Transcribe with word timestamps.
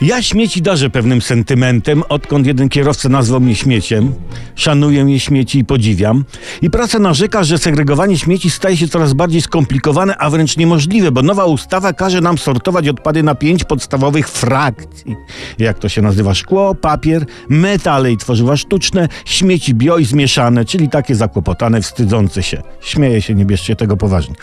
Ja 0.00 0.22
śmieci 0.22 0.62
darzę 0.62 0.90
pewnym 0.90 1.22
sentymentem, 1.22 2.02
odkąd 2.08 2.46
jeden 2.46 2.68
kierowca 2.68 3.08
nazwał 3.08 3.40
mnie 3.40 3.54
śmieciem. 3.54 4.12
Szanuję 4.54 5.04
je 5.08 5.20
śmieci 5.20 5.58
i 5.58 5.64
podziwiam. 5.64 6.24
I 6.62 6.70
praca 6.70 6.98
narzeka, 6.98 7.44
że 7.44 7.58
segregowanie 7.58 8.18
śmieci 8.18 8.50
staje 8.50 8.76
się 8.76 8.88
coraz 8.88 9.12
bardziej 9.12 9.42
skomplikowane, 9.42 10.16
a 10.16 10.30
wręcz 10.30 10.56
niemożliwe, 10.56 11.12
bo 11.12 11.22
nowa 11.22 11.44
ustawa 11.44 11.92
każe 11.92 12.20
nam 12.20 12.38
sortować 12.38 12.88
odpady 12.88 13.22
na 13.22 13.34
pięć 13.34 13.64
podstawowych 13.64 14.28
frakcji. 14.28 15.16
Jak 15.58 15.78
to 15.78 15.88
się 15.88 16.02
nazywa? 16.02 16.34
Szkło, 16.34 16.74
papier, 16.74 17.26
metale 17.48 18.12
i 18.12 18.16
tworzywa 18.16 18.56
sztuczne, 18.56 19.08
śmieci 19.24 19.74
bio 19.74 19.98
i 19.98 20.04
zmieszane, 20.04 20.64
czyli 20.64 20.88
takie 20.88 21.14
zakłopotane, 21.14 21.82
wstydzące 21.82 22.42
się. 22.42 22.62
Śmieję 22.80 23.22
się, 23.22 23.34
nie 23.34 23.44
bierzcie 23.44 23.76
tego 23.76 23.96
poważnie. 23.96 24.34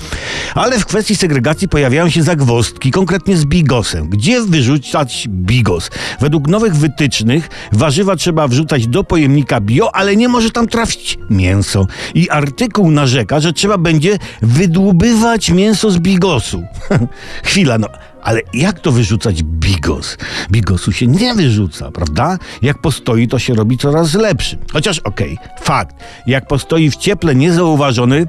Ale 0.55 0.79
w 0.79 0.85
kwestii 0.85 1.15
segregacji 1.15 1.67
pojawiają 1.67 2.09
się 2.09 2.23
zagwozdki, 2.23 2.91
konkretnie 2.91 3.37
z 3.37 3.45
bigosem. 3.45 4.09
Gdzie 4.09 4.41
wyrzucać 4.41 5.27
bigos? 5.47 5.89
Według 6.19 6.47
nowych 6.47 6.75
wytycznych 6.75 7.49
warzywa 7.71 8.15
trzeba 8.15 8.47
wrzucać 8.47 8.87
do 8.87 9.03
pojemnika 9.03 9.61
bio, 9.61 9.95
ale 9.95 10.15
nie 10.15 10.29
może 10.29 10.51
tam 10.51 10.67
trafić 10.67 11.17
mięso. 11.29 11.87
I 12.15 12.29
artykuł 12.29 12.91
narzeka, 12.91 13.39
że 13.39 13.53
trzeba 13.53 13.77
będzie 13.77 14.19
wydłubywać 14.41 15.51
mięso 15.51 15.91
z 15.91 15.97
bigosu. 15.97 16.63
Chwila, 17.43 17.77
no. 17.77 17.87
Ale 18.27 18.41
jak 18.53 18.79
to 18.79 18.91
wyrzucać 18.91 19.43
bigos? 19.43 20.17
Bigosu 20.51 20.91
się 20.91 21.07
nie 21.07 21.35
wyrzuca, 21.35 21.91
prawda? 21.91 22.37
Jak 22.61 22.81
postoi, 22.81 23.27
to 23.27 23.39
się 23.39 23.53
robi 23.53 23.77
coraz 23.77 24.13
lepszy. 24.13 24.57
Chociaż 24.73 24.99
okej, 24.99 25.37
fakt. 25.61 25.95
Jak 26.27 26.47
postoi 26.47 26.91
w 26.91 26.95
cieple 26.95 27.35
niezauważony, 27.35 28.27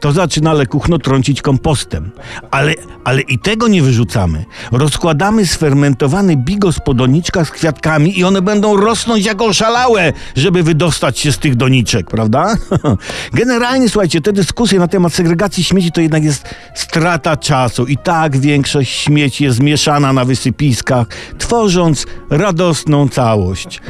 to 0.00 0.12
zaczyna 0.12 0.52
lekuchno 0.52 0.98
trącić 0.98 1.42
kompostem. 1.42 2.10
Ale, 2.50 2.74
ale 3.04 3.20
i 3.20 3.38
tego 3.38 3.68
nie 3.68 3.82
wyrzucamy. 3.82 4.44
Rozkładamy 4.72 5.46
sfermentowany 5.46 6.36
bigos 6.36 6.78
po 6.84 6.94
doniczkach 6.94 7.48
z 7.48 7.50
kwiatkami 7.50 8.18
i 8.18 8.24
one 8.24 8.42
będą 8.42 8.76
rosnąć 8.76 9.26
jak 9.26 9.42
oszalałe, 9.42 10.12
żeby 10.36 10.62
wydostać 10.62 11.18
się 11.18 11.32
z 11.32 11.38
tych 11.38 11.56
doniczek, 11.56 12.10
prawda? 12.10 12.54
Generalnie, 13.32 13.88
słuchajcie, 13.88 14.20
te 14.20 14.32
dyskusje 14.32 14.78
na 14.78 14.88
temat 14.88 15.14
segregacji 15.14 15.64
śmieci 15.64 15.92
to 15.92 16.00
jednak 16.00 16.24
jest 16.24 16.54
strata 16.74 17.36
czasu. 17.36 17.86
I 17.86 17.96
tak 17.96 18.36
większość 18.36 18.90
śmieci 18.90 19.27
jest 19.40 19.60
mieszana 19.60 20.12
na 20.12 20.24
wysypiskach, 20.24 21.06
tworząc 21.38 22.06
radosną 22.30 23.08
całość. 23.08 23.80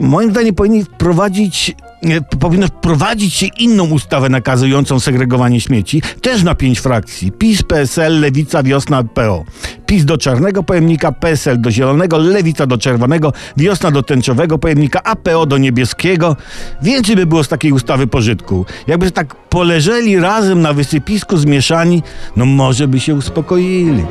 Moim 0.00 0.30
zdaniem 0.30 0.54
powinni 0.54 0.84
wprowadzić, 0.84 1.74
nie, 2.02 2.20
powinno 2.40 2.66
wprowadzić 2.66 3.34
się 3.34 3.46
inną 3.46 3.90
ustawę 3.90 4.28
nakazującą 4.28 5.00
segregowanie 5.00 5.60
śmieci, 5.60 6.02
też 6.20 6.42
na 6.42 6.54
pięć 6.54 6.80
frakcji. 6.80 7.32
PiS, 7.32 7.62
PSL, 7.62 8.20
Lewica, 8.20 8.62
Wiosna, 8.62 9.04
PO. 9.04 9.44
PiS 9.86 10.04
do 10.04 10.18
czarnego 10.18 10.62
pojemnika, 10.62 11.12
PSL 11.12 11.60
do 11.60 11.70
zielonego, 11.70 12.18
Lewica 12.18 12.66
do 12.66 12.78
czerwonego, 12.78 13.32
Wiosna 13.56 13.90
do 13.90 14.02
tęczowego 14.02 14.58
pojemnika, 14.58 15.00
a 15.04 15.16
PO 15.16 15.46
do 15.46 15.58
niebieskiego. 15.58 16.36
Więcej 16.82 17.16
by 17.16 17.26
było 17.26 17.44
z 17.44 17.48
takiej 17.48 17.72
ustawy 17.72 18.06
pożytku. 18.06 18.66
Jakby 18.86 19.10
tak 19.10 19.34
poleżeli 19.34 20.20
razem 20.20 20.62
na 20.62 20.72
wysypisku 20.72 21.36
zmieszani, 21.36 22.02
no 22.36 22.46
może 22.46 22.88
by 22.88 23.00
się 23.00 23.14
uspokoili. 23.14 24.04